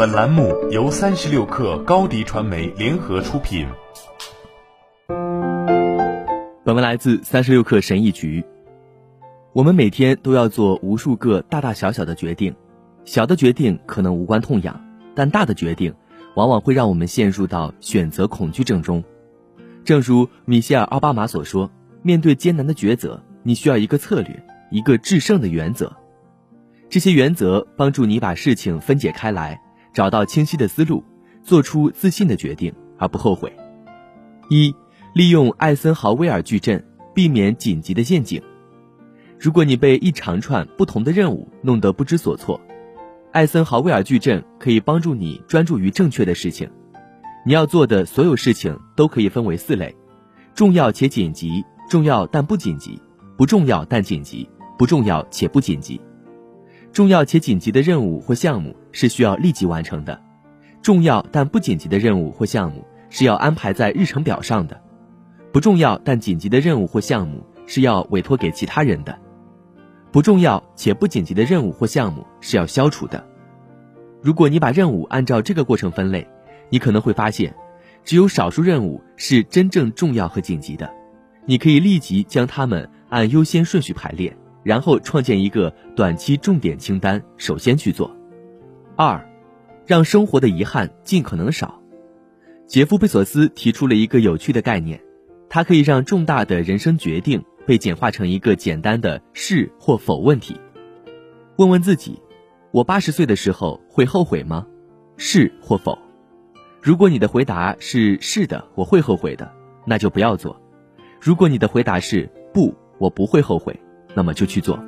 [0.00, 3.66] 本栏目由三十六氪高低传媒联合出品。
[6.64, 8.42] 本文来自三十六氪神译局。
[9.52, 12.56] 我们每天都要做无数个大大小小的决定，
[13.04, 14.82] 小的决定可能无关痛痒，
[15.14, 15.94] 但大的决定
[16.34, 19.04] 往往会让我们陷入到选择恐惧症中。
[19.84, 21.70] 正如米歇尔·奥巴马所说
[22.00, 25.94] ：“面对艰难的抉择，你需要一个策略，一个制胜的原则。
[26.88, 29.60] 这些原则帮助你把事情分解开来。”
[29.92, 31.02] 找到清晰的思路，
[31.42, 33.52] 做出自信的决定而不后悔。
[34.48, 34.74] 一、
[35.14, 38.42] 利用艾森豪威尔矩阵，避免紧急的陷阱。
[39.38, 42.60] 如果你被一长串不同的任务弄得不知所措，
[43.32, 46.68] 艾森豪威尔矩阵可以帮助你专注于正确的事情。
[47.46, 49.96] 你要做的所有事情都可以分为四类：
[50.54, 53.00] 重要且紧急、重要但不紧急、
[53.38, 54.46] 不重要但紧急、
[54.76, 55.98] 不重要且不紧急。
[56.92, 60.20] 重要且紧急的任务或项目是需要立即完成的，
[60.82, 64.80] 重要但不紧急的任务或项目是要安排在日程表上的，
[65.52, 69.16] 不重要但紧急的任务或项目是要委托给其他人的，
[70.10, 73.24] 不重要且不紧急的任务或项目是要消除的。
[74.20, 76.26] 如果你把任务按照这个过程分类，
[76.70, 77.54] 你可能会发现，
[78.04, 80.90] 只有少数任务是真正重要和紧急的，
[81.46, 84.36] 你可以立即将它们按优先顺序排列。
[84.62, 88.14] 然后创建一个短期重点清单，首先去做。
[88.96, 89.26] 二，
[89.86, 91.80] 让生活的遗憾尽可能少。
[92.66, 95.00] 杰夫·贝索斯提出了一个有趣的概念，
[95.48, 100.54] 它可以让重大的人生决定被简化成一个简单的是或否问题。
[101.56, 102.20] 问问自己：
[102.70, 104.66] 我八十岁的时候会后悔吗？
[105.16, 105.98] 是或否？
[106.80, 109.50] 如果你的回答是是的，我会后悔的，
[109.84, 110.54] 那就不要做；
[111.20, 113.78] 如果你的回答是不，我不会后悔。
[114.14, 114.78] 那么就去做。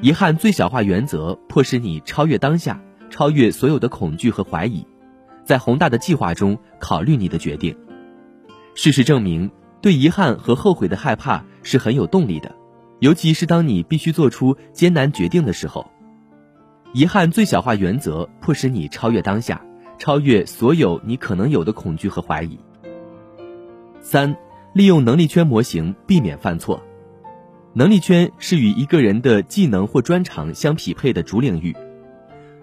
[0.00, 4.86] 遗憾最小化原则迫使你超越当下，超越所有的恐惧和怀疑，
[5.44, 7.76] 在宏大的计划中考虑你的决定。
[8.74, 12.54] 事实证明，对遗憾和后悔的害怕是很有动力的，
[13.00, 15.90] 尤其是当你必须做出艰难决定的时候。
[16.92, 19.64] 遗憾最小化原则迫使你超越当下，
[19.98, 22.58] 超越所有你可能有的恐惧和怀疑。
[24.00, 24.36] 三，
[24.74, 26.82] 利用能力圈模型避免犯错。
[27.78, 31.76] 能力圈是与一个人的技能或专长相匹配的主领域。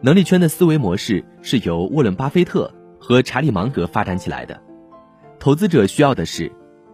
[0.01, 4.59] 能力圈的思维模式是由沃伦·巴菲特和查理·芒格发展起来的。
[5.40, 6.51] 投资者需要的是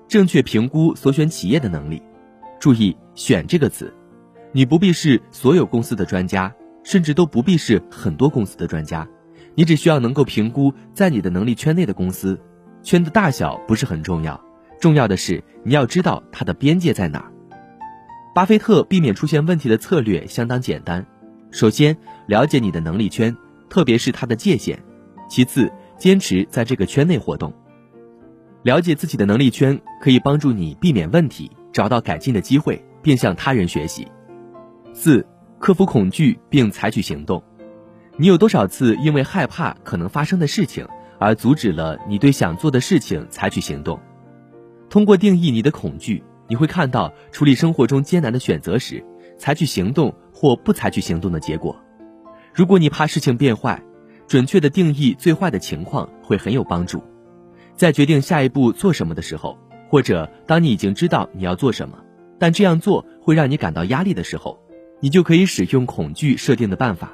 [0.09, 2.03] 正确评估所选企业的能力。
[2.59, 3.93] 注意“选”这个词，
[4.51, 6.53] 你不必是所有公司的专家，
[6.83, 9.07] 甚至都不必是很多公司的专家，
[9.55, 12.37] 你只需要能够评估在你的能力圈内的公司。
[12.83, 14.43] 圈的大小不是很重要，
[14.81, 17.31] 重要的是你要知道它的边界在哪儿。
[18.33, 21.05] 巴菲特避免出现问题的策略相当简单：
[21.51, 21.97] 首先，
[22.27, 23.35] 了解你的能力圈，
[23.69, 24.77] 特别是它的界限；
[25.27, 27.51] 其次，坚持在这个圈内活动。
[28.61, 34.07] 了解自己的能力圈可以帮助你避免问题，找到改进的机会，并向他人学习。
[34.93, 35.25] 四、
[35.59, 37.41] 克服恐惧并采取行动。
[38.15, 40.85] 你有多少次因为害怕可能发生的事情
[41.19, 43.99] 而阻止了你对想做的事情采取行动？
[44.89, 46.21] 通过定义你的恐惧。
[46.49, 49.05] 你会看到处理生活中艰难的选择时，
[49.37, 51.75] 采取行动或不采取行动的结果。
[52.53, 53.81] 如果你怕事情变坏，
[54.27, 57.01] 准确的定义最坏的情况会很有帮助。
[57.75, 61.99] 在决定下一步做什么的时候，或者当你已经知道你要做什么，
[62.37, 64.59] 但这样做会让你感到压力的时候，
[64.99, 67.13] 你就可以使用恐惧设定的办法。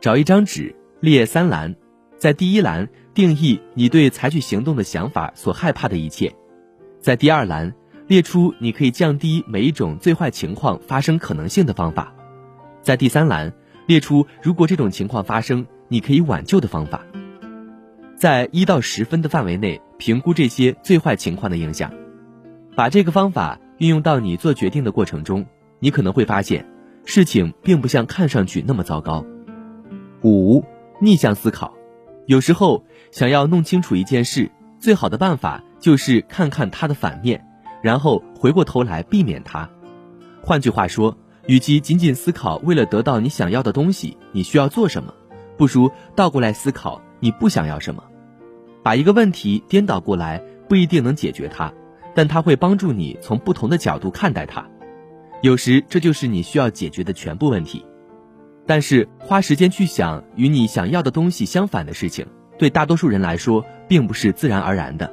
[0.00, 1.74] 找一张纸，列三栏，
[2.18, 6.32] 在第一栏定义你对采取行动的想法所害怕的一切，
[7.00, 7.74] 在第二栏。
[8.08, 12.10] 列出你可以降低每一种最坏情况发生可能性的方法，
[12.80, 13.52] 在第三栏
[13.86, 17.04] 列出如果这种情况发生你可以挽救的方法，
[18.16, 21.92] 在一到十分的范围内评估这些最坏情况的影响，
[22.74, 25.44] 把这个方法运用到你做决定的过程中，
[25.78, 26.66] 你可能会发现
[27.04, 29.22] 事情并不像看上去那么糟糕。
[30.22, 30.64] 五
[30.98, 31.74] 逆向思考，
[32.24, 34.50] 有时候想要弄清楚一件事，
[34.80, 37.44] 最好的办法就是看看它的反面。
[37.82, 39.68] 然后回过头来避免它。
[40.42, 41.16] 换句话说，
[41.46, 45.12] 与其仅仅思考为了得到你想要的东西你需要做什么，
[45.56, 48.02] 不如倒过来思考你不想要什么。
[48.82, 51.72] 把一个问题颠倒过来不一定能解决它，
[52.14, 54.66] 但它会帮助你从不同的角度看待它。
[55.42, 57.84] 有时这就是你需要解决的全部问题。
[58.66, 62.26] 但是花时间去想与你想要的东西相反的事情，
[62.58, 65.10] 对大多数人来说并不是自然而然的。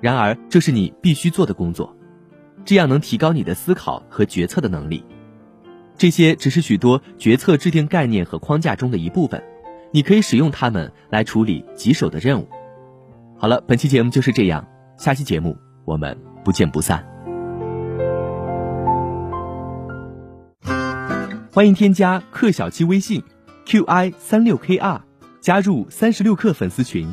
[0.00, 1.96] 然而，这是你必须做的工作，
[2.64, 5.04] 这样能提高你的思考和决策的能力。
[5.96, 9.42] 这些只是许多决策制定概念和框架中的一部分，
[9.92, 12.48] 你可以使用它们来处理棘手的任务。
[13.36, 17.04] 好了，本期节目就是这样，下期节目我们不见不散。
[21.52, 23.24] 欢迎添加克小七微信
[23.66, 25.00] ，qi 三六 kr，
[25.40, 27.12] 加入三十六课粉丝群。